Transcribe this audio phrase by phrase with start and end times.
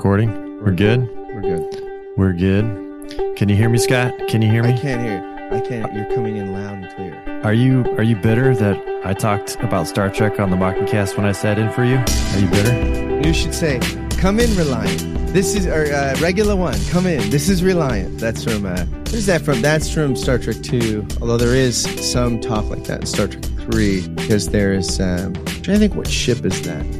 [0.00, 0.64] recording?
[0.64, 1.14] We're good.
[1.34, 2.16] We're good.
[2.16, 3.36] We're good.
[3.36, 4.14] Can you hear me, Scott?
[4.28, 4.72] Can you hear me?
[4.72, 5.50] I can't hear.
[5.52, 5.92] I can't.
[5.92, 7.42] You're coming in loud and clear.
[7.44, 11.26] Are you are you bitter that I talked about Star Trek on the Mockingcast when
[11.26, 11.96] I sat in for you?
[11.96, 13.28] Are you bitter?
[13.28, 13.78] You should say,
[14.16, 16.78] "Come in, Reliant." This is our uh, regular one.
[16.88, 17.28] Come in.
[17.28, 18.18] This is Reliant.
[18.20, 18.64] That's from.
[18.64, 19.60] Uh, where's that from?
[19.60, 21.06] That's from Star Trek Two.
[21.20, 21.76] Although there is
[22.10, 24.98] some talk like that in Star Trek Three, because there is.
[24.98, 26.99] Um, I'm trying to think what ship is that.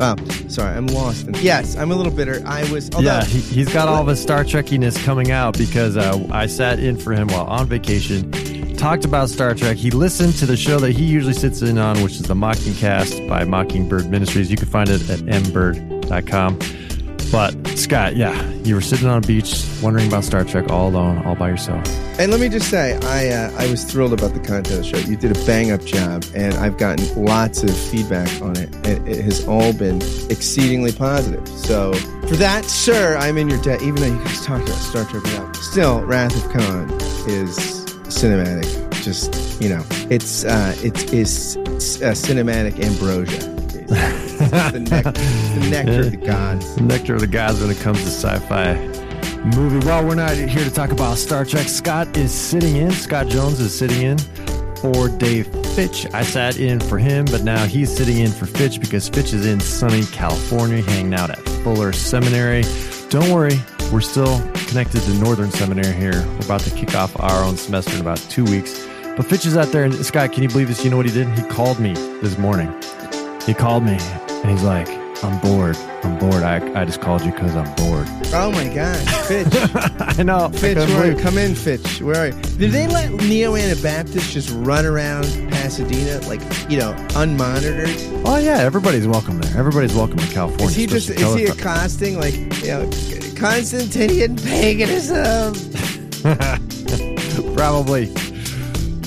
[0.00, 0.16] Wow,
[0.48, 1.28] sorry, I'm lost.
[1.42, 2.42] Yes, I'm a little bitter.
[2.46, 2.88] I was.
[2.94, 6.78] Although, yeah, he, he's got all the Star Trekkiness coming out because uh, I sat
[6.78, 8.32] in for him while on vacation.
[8.78, 9.76] Talked about Star Trek.
[9.76, 13.28] He listened to the show that he usually sits in on, which is the Mockingcast
[13.28, 14.50] by Mockingbird Ministries.
[14.50, 16.58] You can find it at mbird.com.
[17.30, 21.18] But Scott, yeah, you were sitting on a beach wondering about Star Trek all alone,
[21.26, 21.84] all by yourself.
[22.20, 24.84] And let me just say, I uh, I was thrilled about the content of the
[24.84, 24.98] show.
[24.98, 28.74] You did a bang up job, and I've gotten lots of feedback on it.
[28.86, 31.48] And it has all been exceedingly positive.
[31.48, 31.94] So
[32.28, 33.80] for that, sir, I'm in your debt.
[33.80, 36.90] Even though you guys talked about Star Trek without, still, Wrath of Khan
[37.26, 37.56] is
[38.08, 38.68] cinematic.
[39.02, 43.50] Just you know, it's uh, it's is uh, cinematic ambrosia.
[43.80, 46.74] It's the, nec- the nectar of the gods.
[46.74, 49.09] The nectar of the gods when it comes to sci-fi
[49.44, 49.84] movie.
[49.86, 51.68] Well, we're not here to talk about Star Trek.
[51.68, 52.90] Scott is sitting in.
[52.90, 54.18] Scott Jones is sitting in
[54.76, 56.06] for Dave Fitch.
[56.12, 59.46] I sat in for him, but now he's sitting in for Fitch because Fitch is
[59.46, 62.64] in sunny California, hanging out at Fuller Seminary.
[63.08, 63.58] Don't worry,
[63.92, 66.24] we're still connected to Northern Seminary here.
[66.26, 68.86] We're about to kick off our own semester in about two weeks.
[69.16, 70.84] But Fitch is out there, and Scott, can you believe this?
[70.84, 71.28] You know what he did?
[71.38, 72.72] He called me this morning.
[73.44, 75.76] He called me, and he's like, "I'm bored.
[76.02, 76.42] I'm bored.
[76.42, 78.96] I, I just called you because I'm bored." Oh my God,
[79.26, 79.46] Fitch.
[80.18, 80.48] I know.
[80.50, 81.16] Fitch, where are you?
[81.16, 82.00] Come in, Fitch.
[82.00, 82.32] Where are you?
[82.58, 86.40] Did they let Neo Anabaptists just run around Pasadena, like,
[86.70, 88.22] you know, unmonitored?
[88.24, 89.58] Oh yeah, everybody's welcome there.
[89.58, 90.66] Everybody's welcome in California.
[90.66, 92.90] Is he just, is he accosting, like, you know,
[93.36, 95.54] Constantinian paganism?
[97.56, 98.14] Probably.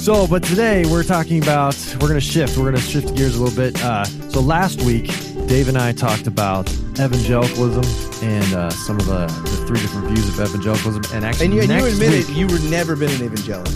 [0.03, 2.57] So, but today we're talking about we're going to shift.
[2.57, 3.81] We're to shift gears a little bit.
[3.81, 5.09] Uh, so last week,
[5.53, 6.67] Dave and I talked about
[6.99, 7.83] evangelicalism
[8.27, 11.03] and uh, some of the, the three different views of evangelicalism.
[11.13, 13.71] And actually, And you, and you admitted week, you were never been an evangelical.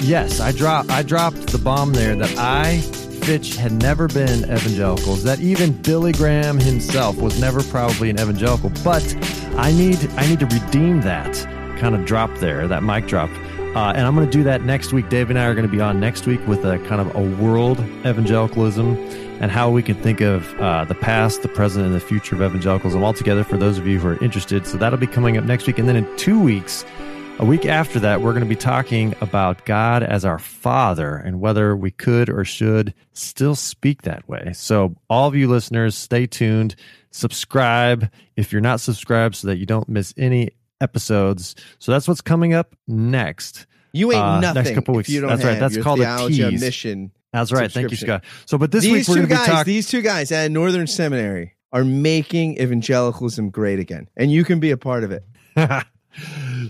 [0.00, 2.82] yes, I dropped I dropped the bomb there that I
[3.22, 5.24] Fitch had never been evangelicals.
[5.24, 8.70] That even Billy Graham himself was never probably an evangelical.
[8.84, 9.04] But
[9.56, 11.34] I need I need to redeem that
[11.80, 13.28] kind of drop there, that mic drop.
[13.74, 15.08] Uh, and I'm going to do that next week.
[15.08, 17.42] Dave and I are going to be on next week with a kind of a
[17.42, 22.00] world evangelicalism and how we can think of uh, the past, the present, and the
[22.00, 24.66] future of evangelicalism all together for those of you who are interested.
[24.66, 25.78] So that'll be coming up next week.
[25.80, 26.84] And then in two weeks,
[27.40, 31.40] a week after that, we're going to be talking about God as our Father and
[31.40, 34.52] whether we could or should still speak that way.
[34.54, 36.76] So, all of you listeners, stay tuned,
[37.10, 40.50] subscribe if you're not subscribed so that you don't miss any
[40.80, 41.56] episodes.
[41.80, 43.66] So, that's what's coming up next.
[43.92, 45.20] You ain't Uh, next nothing couple if weeks.
[45.20, 45.58] That's right.
[45.58, 46.60] That's called a tease.
[46.60, 47.10] mission.
[47.32, 47.70] That's right.
[47.70, 48.24] Thank you, Scott.
[48.46, 49.72] So, but this these week we're going to be talking.
[49.72, 54.08] these two guys at Northern Seminary are making evangelicalism great again.
[54.16, 55.24] And you can be a part of it.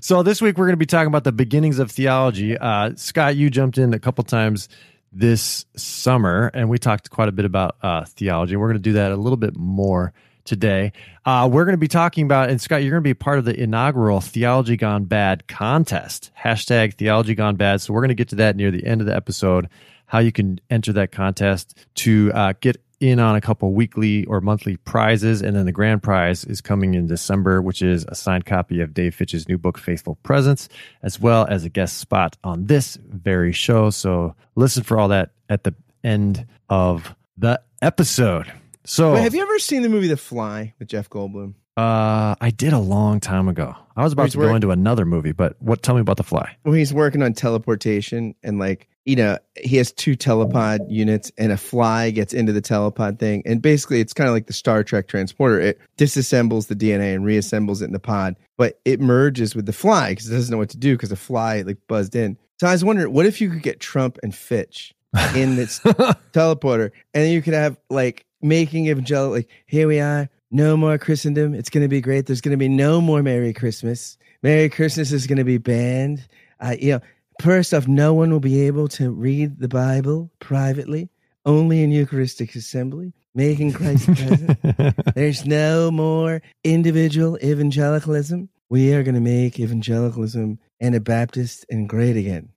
[0.01, 2.57] so this week we're going to be talking about the beginnings of theology.
[2.57, 4.69] Uh, Scott, you jumped in a couple times
[5.13, 8.57] this summer, and we talked quite a bit about uh, theology.
[8.57, 10.13] We're going to do that a little bit more
[10.45, 10.93] today.
[11.25, 13.45] Uh, we're going to be talking about, and Scott, you're going to be part of
[13.45, 16.31] the inaugural Theology Gone Bad contest.
[16.39, 17.81] Hashtag Theology Gone Bad.
[17.81, 19.69] So we're going to get to that near the end of the episode.
[20.13, 24.43] How you can enter that contest to uh, get in on a couple weekly or
[24.43, 25.41] monthly prizes.
[25.41, 28.93] And then the grand prize is coming in December, which is a signed copy of
[28.93, 30.69] Dave Fitch's new book, Faithful Presence,
[31.03, 33.89] as well as a guest spot on this very show.
[33.89, 35.75] So listen for all that at the
[36.05, 38.53] end of the episode.
[38.85, 41.55] So Wait, have you ever seen the movie The Fly with Jeff Goldblum?
[41.79, 43.75] uh, I did a long time ago.
[43.97, 45.83] I was about to go into another movie, but what?
[45.83, 46.57] Tell me about the fly.
[46.65, 51.51] Where he's working on teleportation and like, you know, he has two telepod units and
[51.51, 53.43] a fly gets into the telepod thing.
[53.45, 55.61] And basically it's kind of like the Star Trek transporter.
[55.61, 59.73] It disassembles the DNA and reassembles it in the pod, but it merges with the
[59.73, 62.39] fly because it doesn't know what to do because the fly like buzzed in.
[62.61, 64.95] So I was wondering, what if you could get Trump and Fitch
[65.35, 65.81] in this
[66.33, 71.55] teleporter and you could have like making evangelical like here we are no more christendom
[71.55, 75.13] it's going to be great there's going to be no more merry christmas merry christmas
[75.13, 76.27] is going to be banned
[76.61, 77.01] uh, you know
[77.43, 81.11] first off no one will be able to read the bible privately
[81.45, 84.59] only in eucharistic assembly making christ present
[85.15, 92.49] there's no more individual evangelicalism we are going to make evangelicalism anabaptist and great again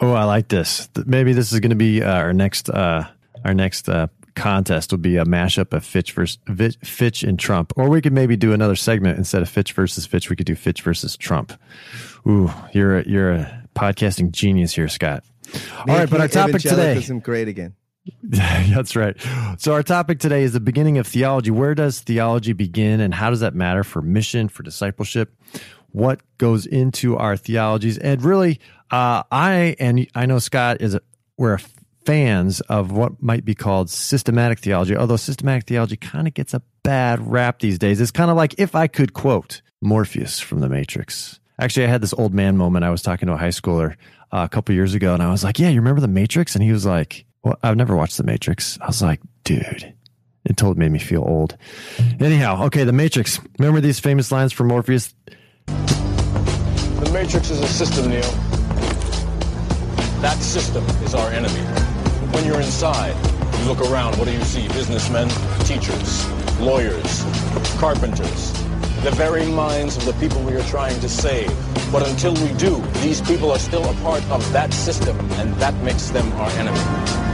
[0.00, 0.88] Oh, I like this.
[1.06, 3.06] Maybe this is going to be uh, our next uh,
[3.44, 6.38] our next uh, contest will be a mashup of Fitch versus
[6.82, 10.28] Fitch and Trump, or we could maybe do another segment instead of Fitch versus Fitch.
[10.28, 11.52] We could do Fitch versus Trump.
[12.26, 15.24] Ooh, you're a, you're a podcasting genius here, Scott.
[15.86, 17.74] All right, but our topic today isn't great again.
[18.22, 19.16] That's right.
[19.58, 21.50] So our topic today is the beginning of theology.
[21.50, 25.34] Where does theology begin, and how does that matter for mission, for discipleship?
[25.92, 31.00] What goes into our theologies, and really, uh, I and I know Scott is a,
[31.36, 31.58] we're
[32.04, 36.62] fans of what might be called systematic theology, although systematic theology kind of gets a
[36.82, 38.00] bad rap these days.
[38.00, 41.40] It's kind of like if I could quote Morpheus from The Matrix.
[41.58, 42.84] Actually, I had this old man moment.
[42.84, 43.92] I was talking to a high schooler
[44.32, 46.62] uh, a couple years ago, and I was like, "Yeah, you remember The Matrix?" And
[46.62, 49.94] he was like, "Well, I've never watched The Matrix." I was like, "Dude."
[50.44, 51.56] It totally made me feel old.
[52.20, 53.40] Anyhow, okay, The Matrix.
[53.58, 55.12] Remember these famous lines from Morpheus?
[55.66, 58.20] The Matrix is a system, Neo.
[60.20, 61.60] That system is our enemy.
[62.32, 63.16] When you're inside,
[63.58, 64.68] you look around, what do you see?
[64.68, 65.28] Businessmen,
[65.64, 66.28] teachers,
[66.60, 67.24] lawyers,
[67.78, 68.52] carpenters,
[69.06, 71.48] the very minds of the people we are trying to save.
[71.92, 75.74] But until we do, these people are still a part of that system, and that
[75.84, 76.76] makes them our enemy.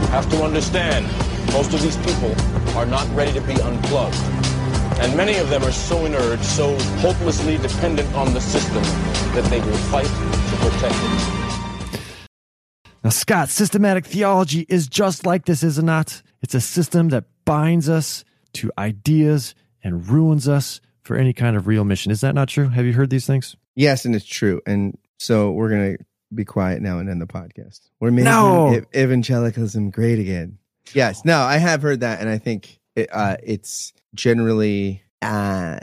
[0.03, 1.07] You have to understand,
[1.51, 2.31] most of these people
[2.77, 4.15] are not ready to be unplugged.
[5.01, 8.83] And many of them are so inert, so hopelessly dependent on the system,
[9.33, 12.29] that they will fight to protect it.
[13.03, 16.21] Now, Scott, systematic theology is just like this, is it not?
[16.43, 18.27] It's a system that binds us
[18.61, 22.13] to ideas and ruins us for any kind of real mission.
[22.13, 22.69] Is that not true?
[22.69, 23.57] Have you heard these things?
[23.75, 24.61] Yes, and it's true.
[24.67, 26.05] And so we're going to
[26.35, 27.81] be quiet now and end the podcast.
[28.01, 28.81] We're making no.
[28.95, 30.59] evangelicalism great again.
[30.95, 35.03] Yes, no, I have heard that, and I think it, uh, it's generally.
[35.21, 35.79] Uh,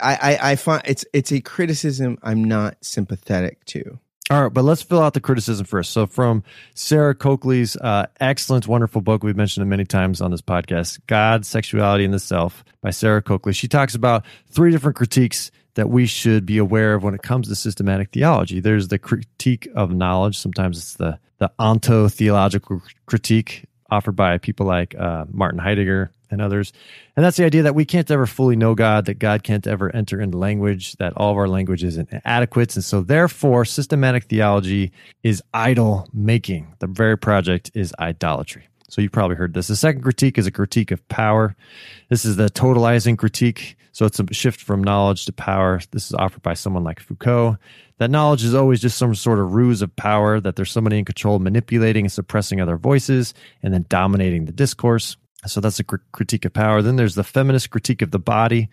[0.00, 3.98] I, I, I find it's it's a criticism I'm not sympathetic to.
[4.30, 5.90] All right, but let's fill out the criticism first.
[5.92, 6.44] So, from
[6.74, 11.44] Sarah Coakley's uh, excellent, wonderful book we've mentioned it many times on this podcast, God,
[11.44, 16.06] Sexuality, and the Self by Sarah Coakley, she talks about three different critiques that we
[16.06, 18.60] should be aware of when it comes to systematic theology.
[18.60, 20.38] There's the critique of knowledge.
[20.38, 26.42] Sometimes it's the the onto theological critique offered by people like uh, Martin Heidegger and
[26.42, 26.72] others.
[27.16, 29.94] And that's the idea that we can't ever fully know God, that God can't ever
[29.94, 32.74] enter into language, that all of our language is inadequate.
[32.74, 34.92] And so, therefore, systematic theology
[35.22, 36.74] is idol making.
[36.80, 38.68] The very project is idolatry.
[38.88, 39.68] So, you've probably heard this.
[39.68, 41.56] The second critique is a critique of power.
[42.10, 43.76] This is the totalizing critique.
[43.92, 45.80] So, it's a shift from knowledge to power.
[45.92, 47.56] This is offered by someone like Foucault
[47.98, 51.04] that knowledge is always just some sort of ruse of power, that there's somebody in
[51.04, 55.16] control manipulating and suppressing other voices and then dominating the discourse.
[55.46, 56.82] So that's a cr- critique of power.
[56.82, 58.68] Then there's the feminist critique of the body,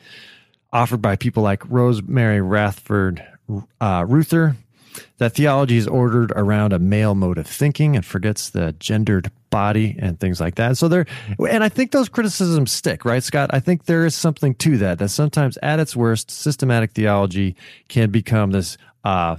[0.74, 3.24] offered by people like Rosemary Radford
[3.80, 4.56] uh, Ruether.
[5.20, 9.96] That theology is ordered around a male mode of thinking and forgets the gendered body
[9.98, 10.78] and things like that.
[10.78, 11.06] So there,
[11.50, 13.52] and I think those criticisms stick, right, Scott?
[13.54, 15.00] I think there is something to that.
[15.00, 17.56] That sometimes, at its worst, systematic theology
[17.88, 19.38] can become this uh,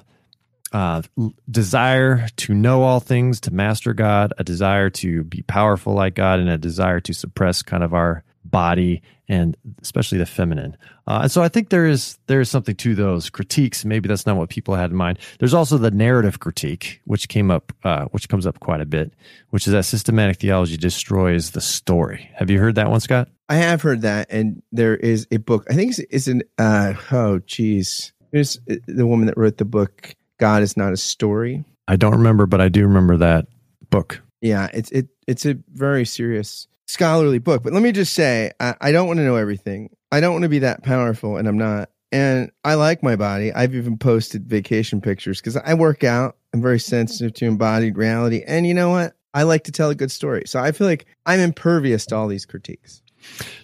[0.72, 1.02] uh,
[1.50, 6.40] desire to know all things, to master God, a desire to be powerful like God,
[6.40, 10.76] and a desire to suppress kind of our body and especially the feminine.
[11.06, 13.84] Uh, and so I think there is there is something to those critiques.
[13.84, 15.18] Maybe that's not what people had in mind.
[15.38, 19.14] There's also the narrative critique, which came up, uh, which comes up quite a bit,
[19.50, 22.30] which is that systematic theology destroys the story.
[22.34, 23.28] Have you heard that one, Scott?
[23.48, 25.66] I have heard that, and there is a book.
[25.70, 29.64] I think it's, it's an uh, oh geez, Here's uh, the woman that wrote the
[29.64, 31.64] book God is not a story.
[31.86, 33.46] I don't remember, but I do remember that
[33.90, 34.20] book.
[34.40, 37.62] Yeah, it's it it's a very serious scholarly book.
[37.62, 39.90] But let me just say, I, I don't want to know everything.
[40.10, 41.90] I don't want to be that powerful, and I'm not.
[42.10, 43.52] And I like my body.
[43.52, 46.36] I've even posted vacation pictures because I work out.
[46.52, 48.42] I'm very sensitive to embodied reality.
[48.46, 49.14] And you know what?
[49.32, 50.42] I like to tell a good story.
[50.44, 53.00] So I feel like I'm impervious to all these critiques.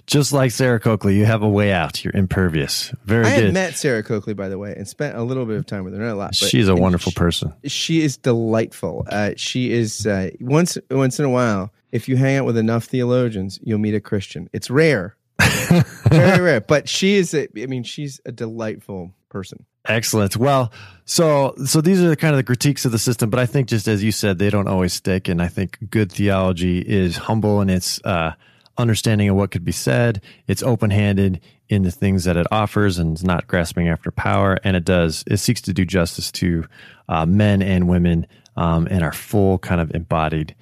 [0.06, 2.02] Just like Sarah Coakley, you have a way out.
[2.04, 2.92] You're impervious.
[3.04, 3.44] Very I good.
[3.44, 5.94] had met Sarah Coakley, by the way, and spent a little bit of time with
[5.94, 6.00] her.
[6.00, 6.28] Not a lot.
[6.28, 7.54] But, She's a wonderful she, person.
[7.64, 9.06] She is delightful.
[9.10, 11.72] Uh, she is uh, once once in a while.
[11.92, 14.48] If you hang out with enough theologians, you'll meet a Christian.
[14.52, 15.16] It's rare,
[16.08, 16.60] very rare.
[16.60, 17.34] But she is.
[17.34, 19.64] A, I mean, she's a delightful person.
[19.88, 20.36] Excellent.
[20.36, 20.70] Well,
[21.06, 23.68] so so these are the kind of the critiques of the system, but I think
[23.68, 25.28] just as you said, they don't always stick.
[25.28, 28.32] And I think good theology is humble and it's uh,
[28.78, 30.23] understanding of what could be said.
[30.47, 34.58] It's open handed in the things that it offers and it's not grasping after power.
[34.64, 36.64] And it does, it seeks to do justice to
[37.08, 40.54] uh, men and women um, and our full kind of embodied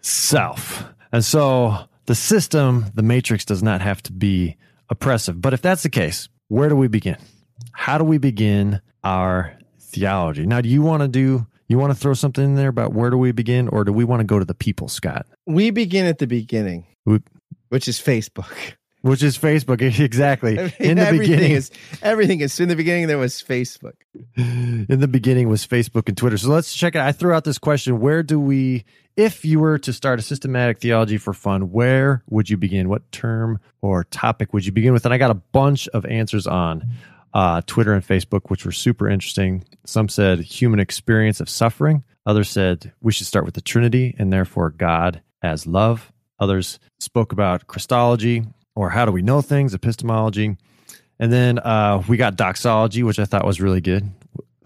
[0.00, 0.84] self.
[1.12, 4.56] And so the system, the matrix, does not have to be
[4.88, 5.40] oppressive.
[5.40, 7.16] But if that's the case, where do we begin?
[7.72, 10.46] How do we begin our theology?
[10.46, 13.10] Now, do you want to do You want to throw something in there about where
[13.10, 15.24] do we begin, or do we want to go to the people, Scott?
[15.46, 17.20] We begin at the beginning, We-
[17.70, 18.74] which is Facebook.
[19.02, 20.58] Which is Facebook, exactly.
[20.58, 21.70] I mean, in the everything beginning, is
[22.02, 23.06] everything is in the beginning.
[23.06, 23.94] There was Facebook.
[24.36, 26.36] in the beginning was Facebook and Twitter.
[26.36, 27.00] So let's check it.
[27.00, 28.84] I threw out this question: Where do we,
[29.16, 32.90] if you were to start a systematic theology for fun, where would you begin?
[32.90, 35.06] What term or topic would you begin with?
[35.06, 36.86] And I got a bunch of answers on
[37.32, 39.64] uh, Twitter and Facebook, which were super interesting.
[39.86, 42.04] Some said human experience of suffering.
[42.26, 46.12] Others said we should start with the Trinity and therefore God as love.
[46.40, 48.44] Others spoke about Christology
[48.74, 50.56] or how do we know things, epistemology.
[51.18, 54.10] And then uh, we got doxology, which I thought was really good.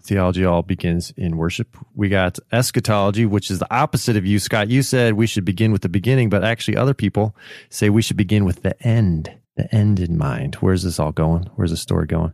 [0.01, 1.75] Theology all begins in worship.
[1.95, 4.69] We got eschatology, which is the opposite of you, Scott.
[4.69, 7.35] You said we should begin with the beginning, but actually, other people
[7.69, 10.55] say we should begin with the end, the end in mind.
[10.55, 11.49] Where's this all going?
[11.55, 12.33] Where's the story going?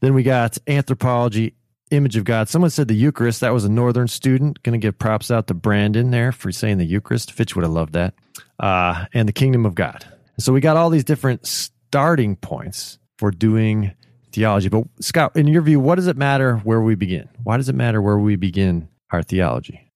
[0.00, 1.54] Then we got anthropology,
[1.92, 2.48] image of God.
[2.48, 3.40] Someone said the Eucharist.
[3.40, 4.62] That was a Northern student.
[4.64, 7.32] Going to give props out to Brandon there for saying the Eucharist.
[7.32, 8.14] Fitch would have loved that.
[8.58, 10.04] Uh, and the kingdom of God.
[10.38, 13.92] So we got all these different starting points for doing
[14.32, 14.68] theology.
[14.68, 17.28] But Scott, in your view, what does it matter where we begin?
[17.42, 19.86] Why does it matter where we begin our theology?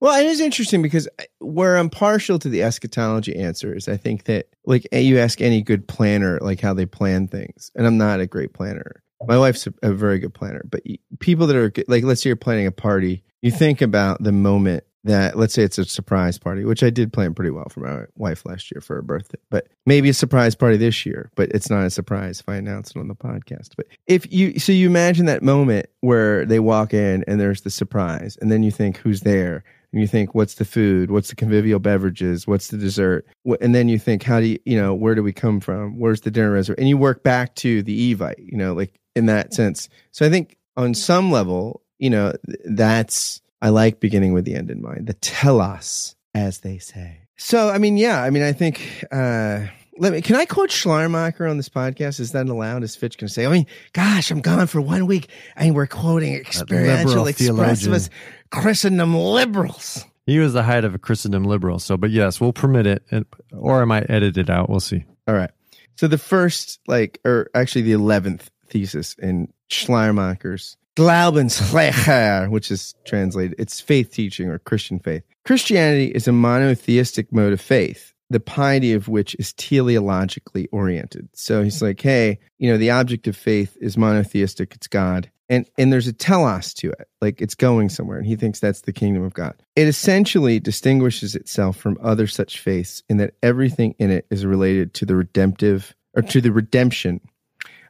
[0.00, 4.24] Well, it is interesting because where I'm partial to the eschatology answer is I think
[4.24, 8.20] that like you ask any good planner like how they plan things, and I'm not
[8.20, 9.02] a great planner.
[9.26, 10.82] My wife's a, very good planner, but
[11.20, 14.84] people that are like, let's say you're planning a party, you think about the moment
[15.04, 18.04] that, let's say it's a surprise party, which I did plan pretty well for my
[18.16, 21.70] wife last year for her birthday, but maybe a surprise party this year, but it's
[21.70, 23.70] not a surprise if I announce it on the podcast.
[23.76, 27.70] But if you, so you imagine that moment where they walk in and there's the
[27.70, 29.64] surprise, and then you think, who's there?
[29.94, 31.12] and you think what's the food?
[31.12, 32.48] What's the convivial beverages?
[32.48, 33.24] What's the dessert?
[33.60, 36.00] And then you think how do you you know where do we come from?
[36.00, 39.26] Where's the dinner reservation and you work back to the evite you know like in
[39.26, 39.88] that sense.
[40.10, 42.34] So i think on some level you know
[42.64, 47.70] that's i like beginning with the end in mind the telos as they say so
[47.70, 49.66] i mean yeah i mean i think uh
[49.98, 50.22] let me.
[50.22, 52.20] Can I quote Schleiermacher on this podcast?
[52.20, 52.82] Is that allowed?
[52.82, 53.46] Is Fitch going to say?
[53.46, 58.10] I mean, gosh, I'm gone for one week, and we're quoting experiential, expressivist
[58.50, 60.04] Christendom liberals.
[60.26, 61.78] He was the height of a Christendom liberal.
[61.78, 64.68] So, but yes, we'll permit it, and, or I might edit it out.
[64.68, 65.04] We'll see.
[65.28, 65.50] All right.
[65.96, 73.56] So the first, like, or actually the eleventh thesis in Schleiermacher's Glaubenslehre, which is translated,
[73.58, 75.24] it's faith teaching or Christian faith.
[75.44, 81.28] Christianity is a monotheistic mode of faith, the piety of which is teleologically oriented.
[81.34, 85.30] So he's like, hey, you know, the object of faith is monotheistic, it's God.
[85.50, 88.80] And and there's a telos to it, like it's going somewhere, and he thinks that's
[88.82, 89.54] the kingdom of God.
[89.76, 94.94] It essentially distinguishes itself from other such faiths in that everything in it is related
[94.94, 97.20] to the redemptive or to the redemption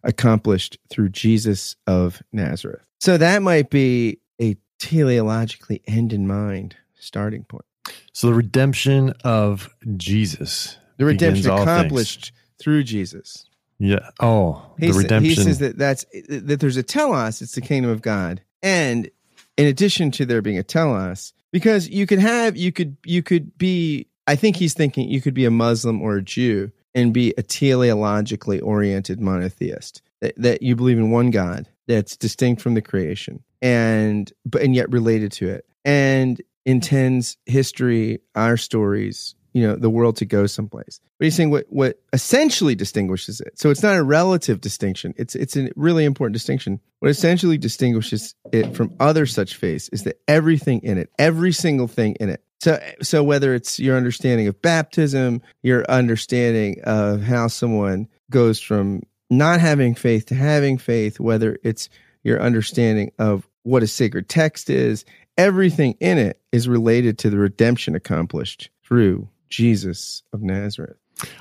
[0.04, 2.84] accomplished through Jesus of Nazareth.
[3.00, 7.64] So that might be a teleologically end in mind starting point.
[8.12, 10.78] So, the redemption of Jesus.
[10.96, 13.46] The redemption accomplished through Jesus.
[13.78, 14.08] Yeah.
[14.20, 15.28] Oh, He, the sa- redemption.
[15.28, 19.10] he says that that's that there's a telos, it's the kingdom of God, and
[19.56, 23.56] in addition to there being a telos, because you could have you could you could
[23.58, 24.06] be.
[24.26, 27.42] I think he's thinking you could be a Muslim or a Jew and be a
[27.42, 33.42] teleologically oriented monotheist that, that you believe in one God that's distinct from the creation
[33.60, 39.90] and but and yet related to it and intends history, our stories, you know, the
[39.90, 41.00] world to go someplace.
[41.18, 43.58] But he's saying what what essentially distinguishes it.
[43.58, 45.14] So it's not a relative distinction.
[45.16, 46.80] It's it's a really important distinction.
[46.98, 51.86] What essentially distinguishes it from other such faiths is that everything in it, every single
[51.86, 52.43] thing in it.
[52.60, 59.02] So so whether it's your understanding of baptism, your understanding of how someone goes from
[59.30, 61.88] not having faith to having faith, whether it's
[62.22, 65.04] your understanding of what a sacred text is,
[65.36, 70.96] everything in it is related to the redemption accomplished through Jesus of Nazareth.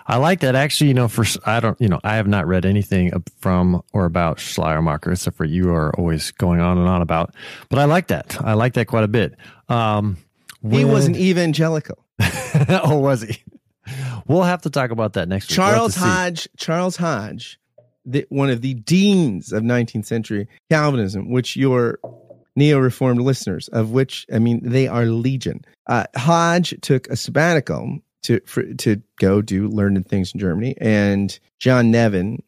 [0.06, 0.56] I like that.
[0.56, 4.06] Actually, you know, for I don't, you know, I have not read anything from or
[4.06, 7.34] about Schleiermacher except for you are always going on and on about.
[7.70, 8.38] But I like that.
[8.42, 9.36] I like that quite a bit.
[9.70, 10.18] Um,
[10.70, 12.06] He was an evangelical.
[12.70, 13.44] oh, was he?
[14.28, 15.58] We'll have to talk about that next week.
[15.58, 15.96] We'll Charles.
[15.96, 17.60] Hodge, Charles Hodge,
[18.06, 22.00] the, one of the deans of 19th century Calvinism, which your
[22.56, 25.66] neo-reformed listeners, of which I mean they are legion.
[25.88, 31.38] Uh, Hodge took a sabbatical to for, to go do learned things in Germany, and
[31.60, 32.42] John Nevin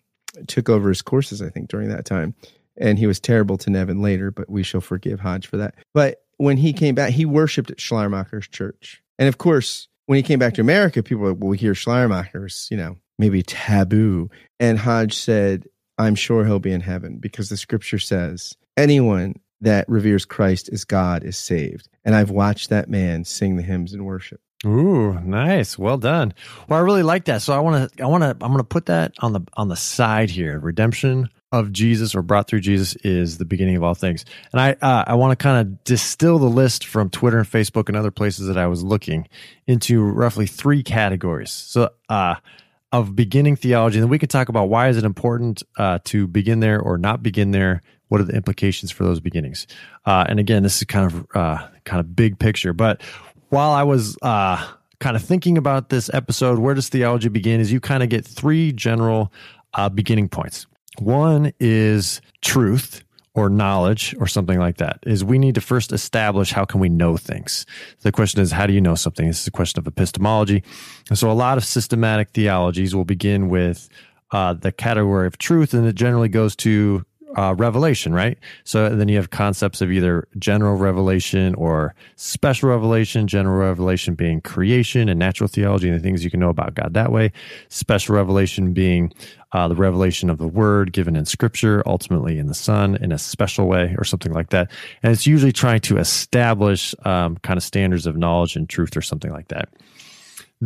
[0.48, 1.41] took over his courses.
[1.41, 2.34] I think during that time,
[2.77, 5.75] and he was terrible to Nevin later, but we shall forgive Hodge for that.
[5.93, 10.23] But when he came back, he worshipped at Schleiermacher's church, and of course, when he
[10.23, 14.29] came back to America, people were like, "Well, we hear Schleiermacher's, you know, maybe taboo."
[14.59, 15.65] And Hodge said,
[15.97, 20.83] "I'm sure he'll be in heaven because the Scripture says anyone." that reveres Christ as
[20.85, 21.89] God is saved.
[22.03, 24.39] And I've watched that man sing the hymns in worship.
[24.65, 25.77] Ooh, nice.
[25.77, 26.33] Well done.
[26.67, 27.41] Well, I really like that.
[27.41, 29.67] So I want to, I want to, I'm going to put that on the, on
[29.67, 30.59] the side here.
[30.59, 34.25] Redemption of Jesus or brought through Jesus is the beginning of all things.
[34.51, 37.88] And I, uh, I want to kind of distill the list from Twitter and Facebook
[37.88, 39.27] and other places that I was looking
[39.67, 41.51] into roughly three categories.
[41.51, 42.35] So, uh,
[42.91, 46.27] of beginning theology, and then we can talk about why is it important uh, to
[46.27, 47.81] begin there or not begin there.
[48.07, 49.67] What are the implications for those beginnings?
[50.05, 52.71] Uh, and again, this is kind of uh, kind of big picture.
[52.71, 53.01] But
[53.50, 54.65] while I was uh,
[55.00, 57.59] kind of thinking about this episode, where does theology begin?
[57.59, 59.33] Is you kind of get three general
[59.93, 60.67] beginning points.
[60.99, 63.03] One is truth
[63.35, 66.89] or knowledge or something like that is we need to first establish how can we
[66.89, 67.65] know things.
[68.01, 69.27] The question is how do you know something?
[69.27, 70.63] This is a question of epistemology.
[71.09, 73.89] And so a lot of systematic theologies will begin with
[74.31, 78.37] uh, the category of truth and it generally goes to uh, revelation, right?
[78.63, 83.27] So then you have concepts of either general revelation or special revelation.
[83.27, 86.93] General revelation being creation and natural theology and the things you can know about God
[86.93, 87.31] that way.
[87.69, 89.11] Special revelation being
[89.51, 93.17] uh, the revelation of the Word given in Scripture, ultimately in the Son in a
[93.17, 94.71] special way or something like that.
[95.03, 99.01] And it's usually trying to establish um, kind of standards of knowledge and truth or
[99.01, 99.69] something like that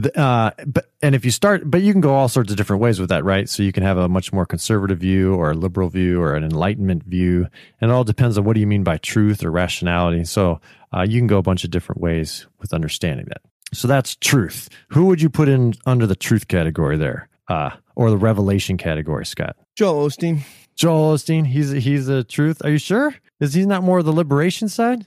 [0.07, 2.99] uh, but and if you start, but you can go all sorts of different ways
[2.99, 3.47] with that, right?
[3.49, 6.43] So you can have a much more conservative view, or a liberal view, or an
[6.43, 7.47] enlightenment view,
[7.81, 10.23] and it all depends on what do you mean by truth or rationality.
[10.25, 10.61] So
[10.95, 13.41] uh, you can go a bunch of different ways with understanding that.
[13.73, 14.69] So that's truth.
[14.89, 19.25] Who would you put in under the truth category there, uh, or the revelation category,
[19.25, 19.55] Scott?
[19.75, 20.39] Joel Osteen.
[20.75, 21.45] Joel Osteen.
[21.45, 22.63] He's he's the truth.
[22.63, 23.13] Are you sure?
[23.39, 25.05] Is he not more the liberation side?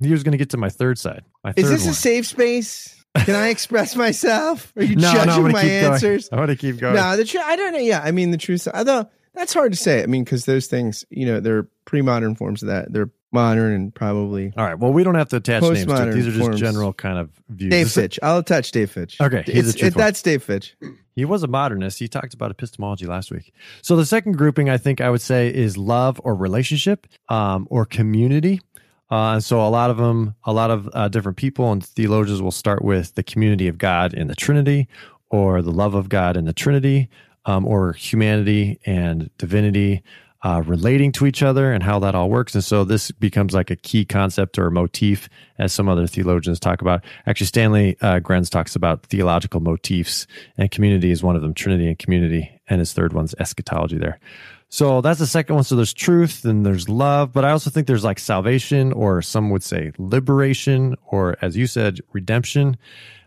[0.00, 1.24] He was going to get to my third side.
[1.42, 1.90] My Is this one.
[1.90, 3.03] a safe space?
[3.14, 4.72] Can I express myself?
[4.76, 6.28] Are you no, judging no, my answers?
[6.28, 6.38] Going.
[6.38, 6.96] I want to keep going.
[6.96, 7.44] No, the truth.
[7.46, 7.78] I don't know.
[7.78, 8.66] Yeah, I mean the truth.
[8.72, 10.02] Although that's hard to say.
[10.02, 12.92] I mean, because those things, you know, they're pre-modern forms of that.
[12.92, 14.52] They're modern and probably.
[14.56, 14.78] All right.
[14.78, 16.12] Well, we don't have to attach names to it.
[16.14, 16.60] These are just forms.
[16.60, 17.70] general kind of views.
[17.70, 18.18] Dave Fitch.
[18.22, 19.20] I'll attach Dave Fitch.
[19.20, 20.76] Okay, he's it's, it, that's Dave Fitch.
[21.14, 21.98] He was a modernist.
[21.98, 23.52] He talked about epistemology last week.
[23.82, 27.84] So the second grouping, I think, I would say, is love or relationship um, or
[27.84, 28.60] community.
[29.10, 32.50] Uh, so a lot of them, a lot of uh, different people and theologians will
[32.50, 34.88] start with the community of God in the Trinity,
[35.30, 37.08] or the love of God in the Trinity,
[37.44, 40.02] um, or humanity and divinity
[40.44, 42.54] uh, relating to each other and how that all works.
[42.54, 46.82] And so this becomes like a key concept or motif, as some other theologians talk
[46.82, 47.02] about.
[47.26, 50.26] Actually, Stanley uh, Grenz talks about theological motifs,
[50.58, 51.54] and community is one of them.
[51.54, 53.96] Trinity and community, and his third one's eschatology.
[53.96, 54.20] There.
[54.74, 55.62] So that's the second one.
[55.62, 59.50] So there's truth and there's love, but I also think there's like salvation, or some
[59.50, 62.76] would say liberation, or as you said, redemption.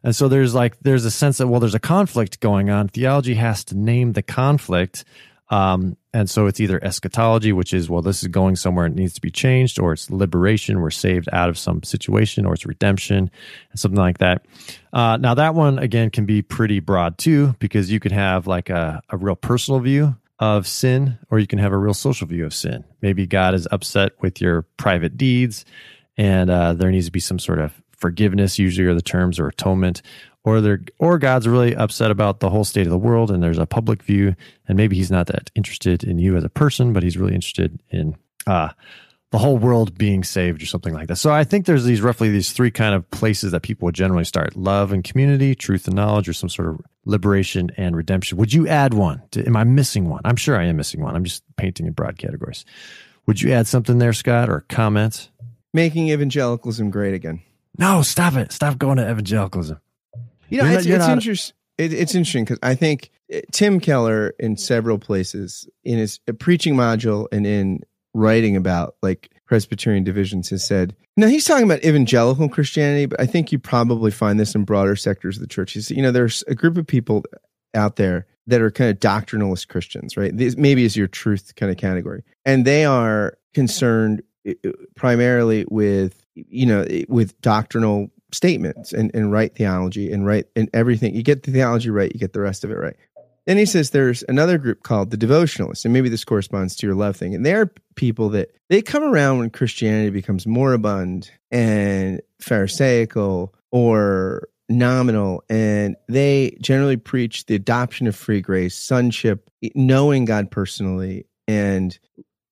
[0.03, 2.89] And so there's like, there's a sense that, well, there's a conflict going on.
[2.89, 5.05] Theology has to name the conflict.
[5.49, 9.01] Um, and so it's either eschatology, which is, well, this is going somewhere and it
[9.01, 12.65] needs to be changed, or it's liberation, we're saved out of some situation, or it's
[12.65, 13.31] redemption,
[13.71, 14.45] and something like that.
[14.91, 18.69] Uh, now, that one, again, can be pretty broad too, because you could have like
[18.69, 22.45] a, a real personal view of sin, or you can have a real social view
[22.45, 22.84] of sin.
[23.02, 25.65] Maybe God is upset with your private deeds,
[26.17, 29.47] and uh, there needs to be some sort of forgiveness, usually are the terms, or
[29.47, 30.02] atonement,
[30.43, 33.58] or there, or God's really upset about the whole state of the world, and there's
[33.58, 34.36] a public view,
[34.67, 37.80] and maybe He's not that interested in you as a person, but He's really interested
[37.89, 38.69] in uh,
[39.31, 41.17] the whole world being saved or something like that.
[41.17, 44.23] So I think there's these roughly these three kind of places that people would generally
[44.23, 48.37] start: love and community, truth and knowledge, or some sort of liberation and redemption.
[48.37, 49.21] Would you add one?
[49.31, 50.21] To, am I missing one?
[50.23, 51.15] I'm sure I am missing one.
[51.15, 52.63] I'm just painting in broad categories.
[53.25, 55.29] Would you add something there, Scott, or comment?
[55.73, 57.41] Making evangelicalism great again.
[57.77, 58.51] No, stop it.
[58.51, 59.79] Stop going to evangelicalism.
[60.49, 63.81] You know, you're it's, not, it's, interest, it, it's interesting because I think uh, Tim
[63.81, 67.81] Keller, in several places, in his uh, preaching module and in
[68.17, 70.95] writing about like Presbyterian divisions has said.
[71.15, 74.95] Now he's talking about evangelical Christianity, but I think you probably find this in broader
[74.95, 75.73] sectors of the church.
[75.73, 77.23] He's, you know, there's a group of people
[77.73, 80.36] out there that are kind of doctrinalist Christians, right?
[80.36, 84.21] This maybe is your truth kind of category, and they are concerned
[84.95, 91.15] primarily with you know with doctrinal statements and, and right theology and right and everything.
[91.15, 92.95] You get the theology right, you get the rest of it right.
[93.47, 96.95] Then he says there's another group called the devotionalists, and maybe this corresponds to your
[96.95, 97.33] love thing.
[97.33, 105.45] And they're people that they come around when Christianity becomes moribund and pharisaical or nominal,
[105.49, 111.97] and they generally preach the adoption of free grace, sonship, knowing God personally, and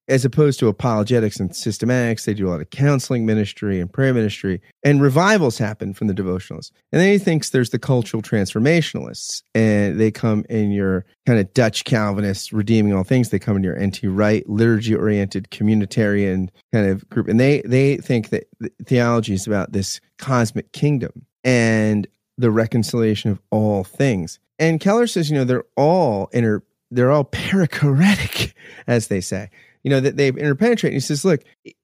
[0.07, 4.13] as opposed to apologetics and systematics, they do a lot of counseling ministry and prayer
[4.13, 6.71] ministry, and revivals happen from the devotionalists.
[6.91, 11.53] And then he thinks there's the cultural transformationalists, and they come in your kind of
[11.53, 13.29] Dutch Calvinists, redeeming all things.
[13.29, 18.29] They come in your anti-right, liturgy oriented, communitarian kind of group, and they they think
[18.29, 18.47] that
[18.85, 24.39] theology is about this cosmic kingdom and the reconciliation of all things.
[24.59, 28.53] And Keller says, you know, they're all inter they're all perichoretic,
[28.87, 29.49] as they say.
[29.85, 30.93] You know that they've interpenetrated.
[30.95, 31.41] He says, look,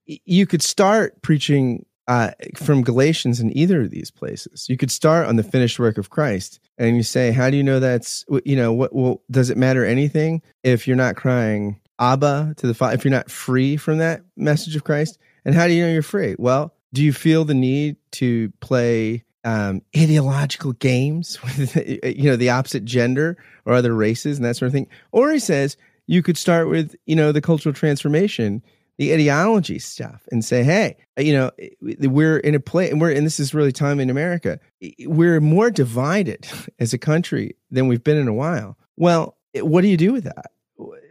[0.08, 4.66] you could start preaching uh, from Galatians in either of these places.
[4.68, 7.62] You could start on the finished work of Christ, and you say, how do you
[7.62, 8.96] know that's you know what?
[8.96, 12.96] Well, does it matter anything if you're not crying Abba to the Father?
[12.96, 16.02] If you're not free from that message of Christ, and how do you know you're
[16.02, 16.36] free?
[16.40, 22.50] Well, do you feel the need to play um, ideological games with you know the
[22.50, 24.88] opposite gender or other races and that sort of thing.
[25.12, 28.62] Or he says you could start with you know the cultural transformation,
[28.98, 33.26] the ideology stuff, and say, hey, you know, we're in a place, and we're and
[33.26, 34.60] this is really time in America.
[35.06, 36.48] We're more divided
[36.80, 38.78] as a country than we've been in a while.
[38.98, 40.52] Well, what do you do with that?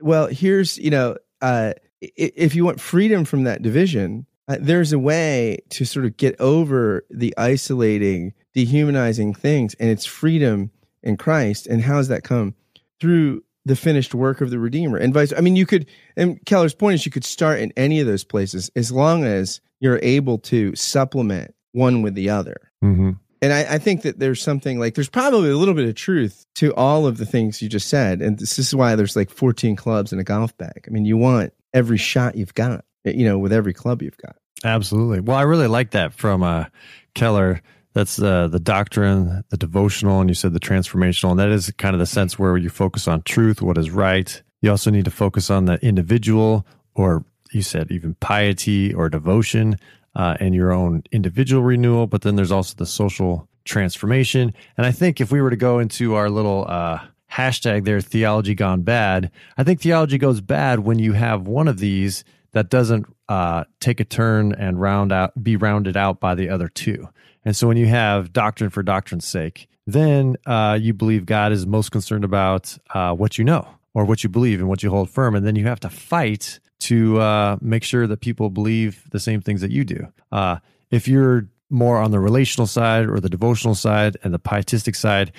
[0.00, 4.98] Well, here's you know, uh, if you want freedom from that division, uh, there's a
[4.98, 10.70] way to sort of get over the isolating, dehumanizing things, and it's freedom
[11.02, 11.66] in Christ.
[11.66, 12.54] And how does that come?
[13.00, 14.98] Through the finished work of the Redeemer.
[14.98, 18.00] And vice I mean, you could, and Keller's point is you could start in any
[18.00, 22.72] of those places as long as you're able to supplement one with the other.
[22.84, 23.12] Mm-hmm.
[23.42, 26.44] And I, I, think that there's something like there's probably a little bit of truth
[26.56, 28.20] to all of the things you just said.
[28.20, 30.84] And this is why there's like 14 clubs in a golf bag.
[30.86, 34.36] I mean, you want every shot you've got, you know, with every club you've got.
[34.64, 35.20] Absolutely.
[35.20, 36.66] Well, I really like that from uh,
[37.14, 37.62] Keller.
[37.92, 41.30] That's uh, the doctrine, the devotional, and you said the transformational.
[41.30, 44.42] And that is kind of the sense where you focus on truth, what is right.
[44.62, 49.78] You also need to focus on the individual, or you said even piety or devotion,
[50.14, 52.06] uh, and your own individual renewal.
[52.06, 54.54] But then there's also the social transformation.
[54.76, 57.00] And I think if we were to go into our little uh,
[57.32, 61.78] hashtag there, theology gone bad, I think theology goes bad when you have one of
[61.78, 66.48] these that doesn't uh, take a turn and round out, be rounded out by the
[66.48, 67.08] other two.
[67.44, 71.66] And so when you have doctrine for doctrine's sake, then uh, you believe God is
[71.66, 75.10] most concerned about uh, what you know or what you believe and what you hold
[75.10, 75.34] firm.
[75.34, 79.40] And then you have to fight to uh, make sure that people believe the same
[79.40, 80.06] things that you do.
[80.30, 80.58] Uh,
[80.90, 85.32] if you're more on the relational side or the devotional side and the pietistic side,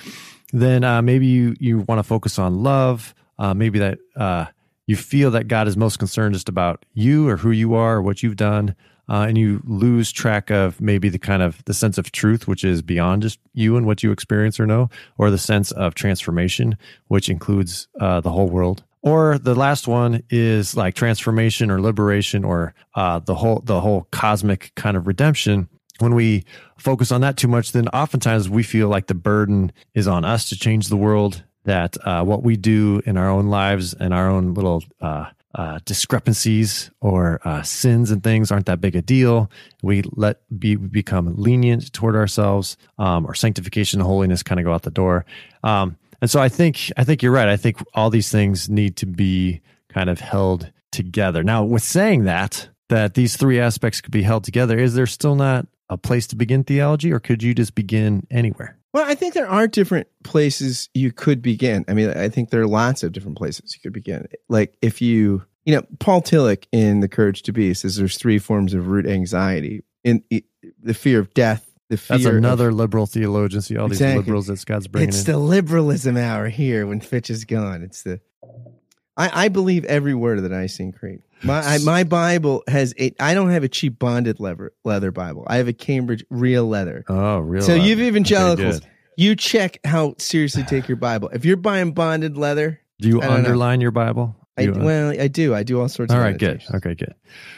[0.53, 3.13] then uh, maybe you, you want to focus on love.
[3.55, 3.99] maybe that
[4.87, 8.01] you feel that God is most concerned just about you or who you are or
[8.01, 8.75] what you've done,
[9.11, 12.63] uh, and you lose track of maybe the kind of the sense of truth, which
[12.63, 16.77] is beyond just you and what you experience or know, or the sense of transformation,
[17.09, 18.85] which includes uh, the whole world.
[19.03, 24.07] Or the last one is like transformation or liberation or uh, the whole the whole
[24.11, 25.67] cosmic kind of redemption.
[25.99, 26.45] When we
[26.77, 30.47] focus on that too much, then oftentimes we feel like the burden is on us
[30.49, 34.29] to change the world that uh, what we do in our own lives and our
[34.29, 39.51] own little uh, uh, discrepancies or uh, sins and things aren't that big a deal.
[39.81, 42.77] We let be become lenient toward ourselves.
[42.97, 45.25] Um, our sanctification and holiness kind of go out the door.
[45.63, 47.49] Um, and so I think I think you're right.
[47.49, 51.43] I think all these things need to be kind of held together.
[51.43, 55.35] Now, with saying that, that these three aspects could be held together, is there still
[55.35, 58.77] not a place to begin theology, or could you just begin anywhere?
[58.93, 61.85] Well, I think there are different places you could begin.
[61.87, 64.27] I mean, I think there are lots of different places you could begin.
[64.49, 68.37] Like if you, you know, Paul Tillich in The Courage to Be says there's three
[68.37, 70.23] forms of root anxiety in
[70.81, 71.67] the fear of death.
[71.89, 73.61] The fear That's another of, liberal theologian.
[73.61, 74.07] See all exactly.
[74.07, 75.33] these liberals that Scott's bringing It's in.
[75.33, 77.83] the liberalism hour here when Fitch is gone.
[77.83, 78.19] It's the,
[79.17, 81.21] I, I believe every word of the Nicene Creed.
[81.43, 83.13] My I, my Bible has a.
[83.19, 85.43] I don't have a cheap bonded leather leather Bible.
[85.47, 87.03] I have a Cambridge real leather.
[87.07, 87.61] Oh, real.
[87.61, 88.77] So you've evangelicals.
[88.77, 91.29] Okay, you check how seriously take your Bible.
[91.29, 93.83] If you're buying bonded leather, do you underline know.
[93.83, 94.35] your Bible?
[94.57, 95.55] I, well, I do.
[95.55, 96.13] I do all sorts.
[96.13, 96.61] All right, good.
[96.73, 97.15] Okay, good.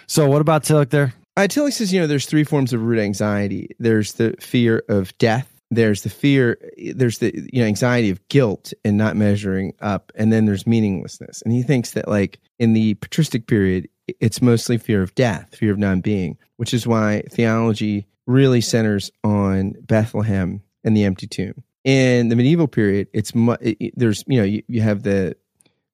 [0.08, 1.14] So, what about Tillich there?
[1.36, 3.76] Uh, Tillich says, you know, there's three forms of root anxiety.
[3.80, 5.53] There's the fear of death.
[5.74, 6.58] There's the fear.
[6.94, 11.42] There's the you know anxiety of guilt and not measuring up, and then there's meaninglessness.
[11.42, 15.72] And he thinks that like in the patristic period, it's mostly fear of death, fear
[15.72, 21.64] of non-being, which is why theology really centers on Bethlehem and the empty tomb.
[21.84, 25.36] In the medieval period, it's mu- it, there's you know you, you have the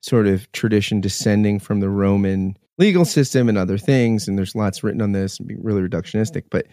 [0.02, 4.84] sort of tradition descending from the Roman legal system and other things, and there's lots
[4.84, 6.44] written on this and being really reductionistic.
[6.50, 6.68] But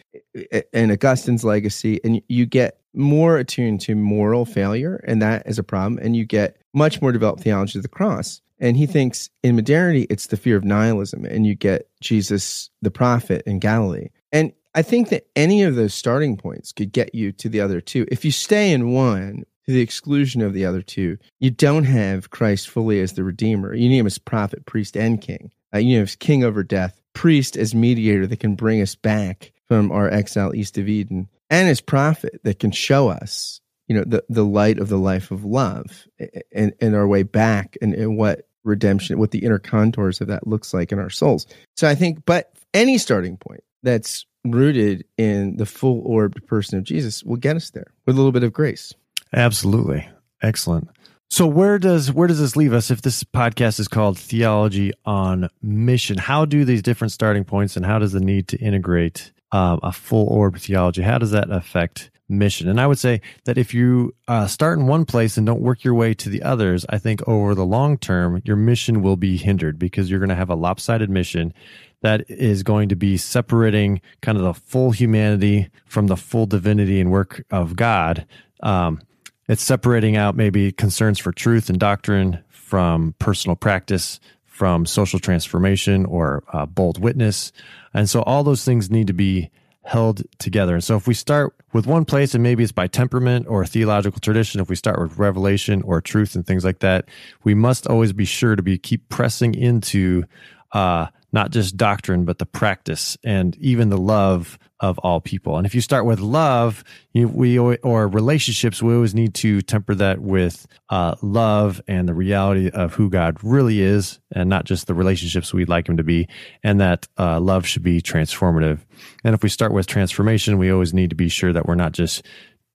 [0.72, 5.62] and Augustine's legacy, and you get more attuned to moral failure, and that is a
[5.62, 9.56] problem, and you get much more developed theology of the cross And he thinks in
[9.56, 14.08] modernity, it's the fear of nihilism, and you get Jesus the prophet in Galilee.
[14.32, 17.80] And I think that any of those starting points could get you to the other
[17.80, 18.06] two.
[18.10, 22.30] If you stay in one to the exclusion of the other two, you don't have
[22.30, 23.74] Christ fully as the Redeemer.
[23.74, 25.50] You need him as prophet, priest, and king.
[25.74, 29.52] Uh, you know, as king over death, priest as mediator that can bring us back
[29.66, 34.04] from our exile east of Eden, and as prophet that can show us you know
[34.04, 36.06] the the light of the life of love
[36.52, 40.46] and and our way back and, and what redemption what the inner contours of that
[40.46, 41.46] looks like in our souls.
[41.76, 46.84] So i think but any starting point that's rooted in the full orbed person of
[46.84, 48.92] jesus will get us there with a little bit of grace.
[49.32, 50.08] Absolutely.
[50.42, 50.88] Excellent.
[51.28, 55.48] So where does where does this leave us if this podcast is called theology on
[55.60, 56.18] mission?
[56.18, 59.92] How do these different starting points and how does the need to integrate um, a
[59.92, 62.68] full orb theology how does that affect mission.
[62.68, 65.84] And I would say that if you uh, start in one place and don't work
[65.84, 69.36] your way to the others, I think over the long term, your mission will be
[69.36, 71.54] hindered because you're going to have a lopsided mission
[72.02, 77.00] that is going to be separating kind of the full humanity from the full divinity
[77.00, 78.26] and work of God.
[78.62, 79.00] Um,
[79.48, 84.18] it's separating out maybe concerns for truth and doctrine from personal practice,
[84.56, 87.52] from social transformation or uh, bold witness.
[87.92, 89.50] And so all those things need to be
[89.82, 90.72] held together.
[90.74, 94.18] And so if we start with one place and maybe it's by temperament or theological
[94.18, 97.04] tradition, if we start with revelation or truth and things like that,
[97.44, 100.24] we must always be sure to be keep pressing into
[100.72, 105.56] uh, not just doctrine, but the practice and even the love of all people.
[105.56, 109.94] And if you start with love, you, we or relationships, we always need to temper
[109.94, 114.86] that with uh, love and the reality of who God really is, and not just
[114.86, 116.28] the relationships we'd like Him to be.
[116.62, 118.80] And that uh, love should be transformative.
[119.24, 121.92] And if we start with transformation, we always need to be sure that we're not
[121.92, 122.22] just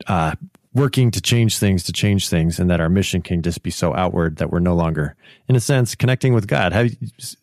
[0.07, 0.35] uh,
[0.73, 3.93] working to change things to change things and that our mission can just be so
[3.93, 5.15] outward that we're no longer
[5.49, 6.71] in a sense connecting with god.
[6.71, 6.91] Have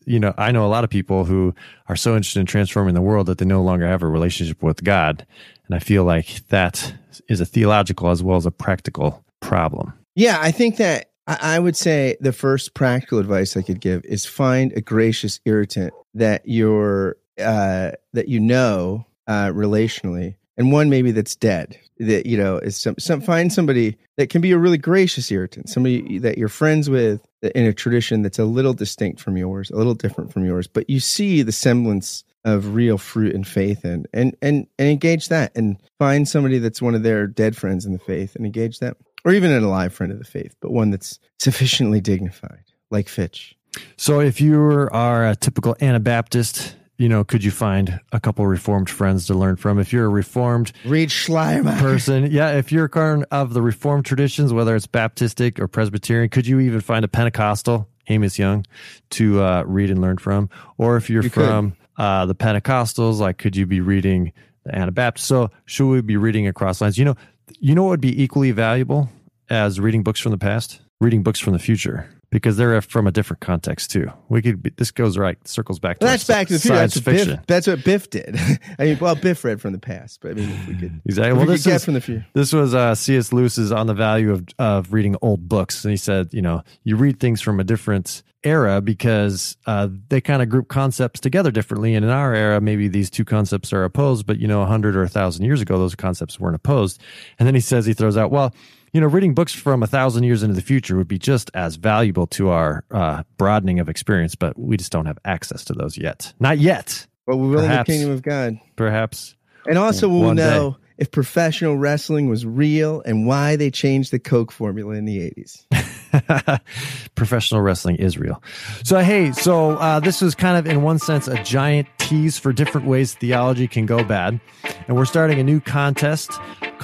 [0.04, 1.54] you know i know a lot of people who
[1.88, 4.82] are so interested in transforming the world that they no longer have a relationship with
[4.82, 5.26] god
[5.66, 6.94] and i feel like that
[7.28, 9.92] is a theological as well as a practical problem.
[10.14, 14.24] Yeah i think that i would say the first practical advice i could give is
[14.24, 21.10] find a gracious irritant that you're uh, that you know uh, relationally and one maybe
[21.10, 24.76] that's dead that you know is some, some find somebody that can be a really
[24.76, 29.36] gracious irritant somebody that you're friends with in a tradition that's a little distinct from
[29.36, 33.46] yours a little different from yours but you see the semblance of real fruit and
[33.46, 37.56] faith in and and and engage that and find somebody that's one of their dead
[37.56, 38.94] friends in the faith and engage them
[39.24, 43.54] or even an alive friend of the faith but one that's sufficiently dignified like fitch.
[43.96, 48.90] So if you are a typical anabaptist you know, could you find a couple reformed
[48.90, 49.78] friends to learn from?
[49.78, 54.52] If you're a reformed read Schleimer person, yeah, if you're kind of the reformed traditions,
[54.52, 58.66] whether it's Baptistic or Presbyterian, could you even find a Pentecostal, Amos Yong,
[59.10, 60.50] to uh, read and learn from?
[60.76, 64.32] Or if you're you from uh, the Pentecostals, like, could you be reading
[64.64, 65.26] the Anabaptist?
[65.26, 66.98] So, should we be reading across lines?
[66.98, 67.16] You know,
[67.60, 69.08] you know what would be equally valuable
[69.48, 70.80] as reading books from the past?
[71.00, 74.10] Reading books from the future because they're from a different context too.
[74.28, 76.74] We could be, this goes right circles back to well, that's back to the future.
[76.74, 78.36] That's what, Biff, that's what Biff did.
[78.78, 81.32] I mean, well, Biff read from the past, but I mean, if we could exactly.
[81.32, 82.26] well, we this is from the future.
[82.34, 83.32] This was uh, C.S.
[83.32, 86.96] Lewis's on the value of of reading old books, and he said, you know, you
[86.96, 91.94] read things from a different era because uh, they kind of group concepts together differently.
[91.94, 94.96] And in our era, maybe these two concepts are opposed, but you know, a hundred
[94.96, 97.00] or a thousand years ago, those concepts weren't opposed.
[97.38, 98.54] And then he says he throws out, well
[98.98, 101.76] you know, reading books from a thousand years into the future would be just as
[101.76, 105.96] valuable to our uh, broadening of experience, but we just don't have access to those
[105.96, 106.34] yet.
[106.40, 107.06] Not yet.
[107.24, 108.58] But we will perhaps, in the kingdom of God.
[108.74, 109.36] Perhaps.
[109.68, 110.86] And also, we'll know day.
[110.98, 116.60] if professional wrestling was real and why they changed the Coke formula in the 80s.
[117.14, 118.42] professional wrestling is real.
[118.82, 122.52] So, hey, so uh, this was kind of, in one sense, a giant tease for
[122.52, 124.40] different ways theology can go bad.
[124.88, 126.32] And we're starting a new contest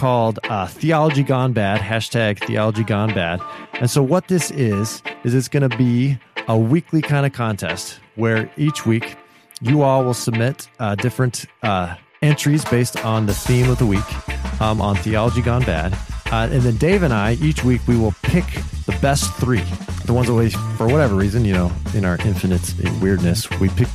[0.05, 3.41] called uh, Theology Gone Bad, hashtag Theology Gone Bad.
[3.81, 8.01] And so, what this is, is it's going to be a weekly kind of contest
[8.17, 9.17] where each week
[9.63, 14.61] you all will submit uh, different uh, entries based on the theme of the week
[14.61, 15.95] um, on Theology Gone Bad.
[16.31, 18.45] Uh, and then Dave and I, each week, we will pick
[18.85, 19.65] the best three.
[20.05, 23.89] The ones that we, for whatever reason, you know, in our infinite weirdness, we pick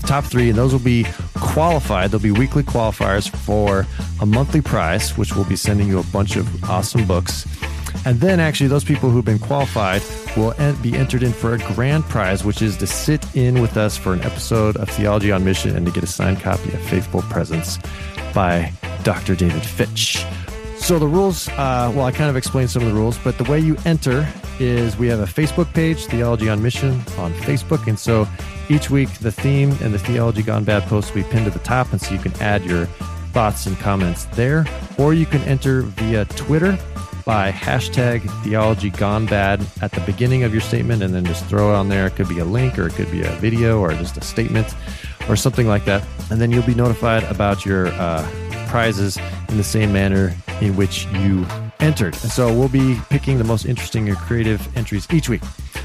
[0.00, 2.10] top three, and those will be qualified.
[2.10, 3.86] They'll be weekly qualifiers for
[4.20, 7.46] a monthly prize, which will be sending you a bunch of awesome books.
[8.04, 10.02] And then, actually, those people who've been qualified
[10.36, 13.96] will be entered in for a grand prize, which is to sit in with us
[13.96, 17.22] for an episode of Theology on Mission and to get a signed copy of Faithful
[17.22, 17.78] Presence
[18.34, 19.34] by Dr.
[19.34, 20.24] David Fitch.
[20.88, 23.44] So the rules, uh, well, I kind of explained some of the rules, but the
[23.44, 24.26] way you enter
[24.58, 27.86] is we have a Facebook page, Theology on Mission on Facebook.
[27.86, 28.26] And so
[28.70, 31.92] each week, the theme and the Theology Gone Bad post we pin to the top.
[31.92, 32.86] And so you can add your
[33.34, 34.64] thoughts and comments there,
[34.96, 36.78] or you can enter via Twitter
[37.26, 41.70] by hashtag theology gone bad at the beginning of your statement and then just throw
[41.70, 42.06] it on there.
[42.06, 44.74] It could be a link or it could be a video or just a statement
[45.28, 46.02] or something like that.
[46.30, 48.26] And then you'll be notified about your uh,
[48.68, 49.18] prizes
[49.50, 51.46] in the same manner in which you
[51.80, 52.14] entered.
[52.22, 55.42] And so we'll be picking the most interesting or creative entries each week.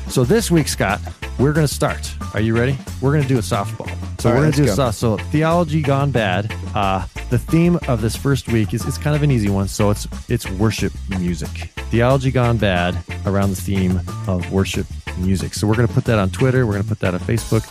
[0.08, 1.00] So this week, Scott,
[1.40, 2.14] we're going to start.
[2.34, 2.78] Are you ready?
[3.02, 3.90] We're going to do a softball.
[4.20, 4.98] So All we're right, going to do a let's soft.
[4.98, 6.54] So theology gone bad.
[6.76, 9.68] Uh, the theme of this first week is it's kind of an easy one.
[9.68, 11.50] So it's it's worship music.
[11.92, 15.54] Theology gone bad around the theme of worship music.
[15.54, 16.66] So we're going to put that on Twitter.
[16.66, 17.64] We're going to put that on Facebook.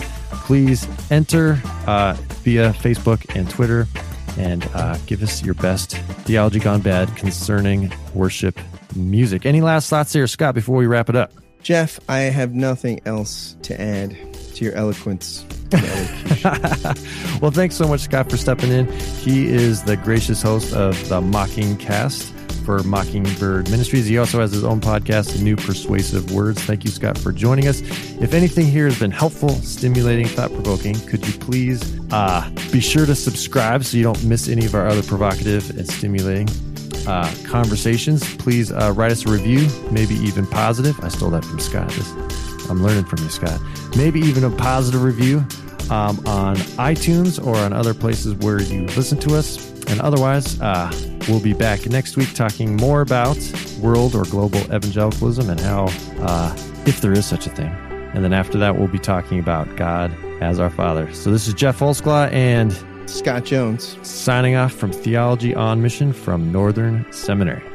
[0.46, 3.86] Please enter uh, via Facebook and Twitter
[4.38, 8.58] and uh, give us your best theology gone bad concerning worship
[8.96, 9.46] music.
[9.46, 11.32] Any last thoughts there, Scott, before we wrap it up?
[11.62, 14.16] Geoff, I have nothing else to add
[14.54, 15.44] to your eloquence.
[17.40, 18.90] well, thanks so much, Scott, for stepping in.
[19.18, 24.06] He is the gracious host of the Mockingcast for Mockingbird Ministries.
[24.06, 26.62] He also has his own podcast, New Persuasive Words.
[26.62, 27.80] Thank you, Scott, for joining us.
[28.20, 33.06] If anything here has been helpful, stimulating, thought provoking, could you please uh, be sure
[33.06, 36.48] to subscribe so you don't miss any of our other provocative and stimulating
[37.06, 38.36] uh, conversations?
[38.36, 40.98] Please uh, write us a review, maybe even positive.
[41.00, 41.88] I stole that from Scott.
[41.90, 42.10] This,
[42.70, 43.60] I'm learning from you, Scott.
[43.96, 45.38] Maybe even a positive review
[45.90, 49.70] um, on iTunes or on other places where you listen to us.
[49.88, 50.90] And otherwise, uh,
[51.28, 53.38] we'll be back next week talking more about
[53.80, 55.86] world or global evangelicalism and how,
[56.20, 56.54] uh,
[56.86, 57.72] if there is such a thing.
[58.14, 61.12] And then after that, we'll be talking about God as our Father.
[61.14, 62.72] So this is Geoff Holsclaw and
[63.08, 63.96] Scott Jones.
[64.02, 67.71] signing off from Theology on Mission from Northern Seminary.